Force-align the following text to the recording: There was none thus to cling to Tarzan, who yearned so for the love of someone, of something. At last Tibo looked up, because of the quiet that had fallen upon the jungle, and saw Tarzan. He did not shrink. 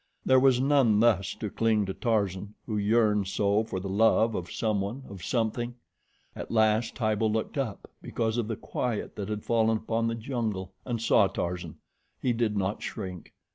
There 0.25 0.39
was 0.39 0.59
none 0.59 0.99
thus 0.99 1.35
to 1.35 1.51
cling 1.51 1.85
to 1.85 1.93
Tarzan, 1.93 2.55
who 2.65 2.75
yearned 2.75 3.27
so 3.27 3.63
for 3.63 3.79
the 3.79 3.87
love 3.87 4.33
of 4.33 4.51
someone, 4.51 5.03
of 5.07 5.23
something. 5.23 5.75
At 6.35 6.49
last 6.49 6.95
Tibo 6.95 7.27
looked 7.31 7.55
up, 7.55 7.87
because 8.01 8.37
of 8.39 8.47
the 8.47 8.55
quiet 8.55 9.15
that 9.15 9.29
had 9.29 9.43
fallen 9.43 9.77
upon 9.77 10.07
the 10.07 10.15
jungle, 10.15 10.73
and 10.85 10.99
saw 10.99 11.27
Tarzan. 11.27 11.75
He 12.19 12.33
did 12.33 12.57
not 12.57 12.81
shrink. 12.81 13.35